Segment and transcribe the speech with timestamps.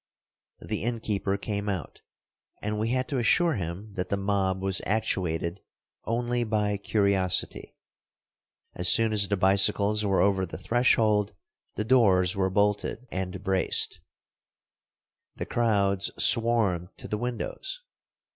[0.61, 2.01] The inn keeper came out,
[2.59, 5.61] and we had to assure him that the mob was actuated
[6.05, 7.75] only by curiosity.
[8.73, 11.35] As soon as the bicycles were over the threshold,
[11.75, 13.99] the doors were bolted and braced.
[15.35, 17.83] The crowds swarmed to the windows.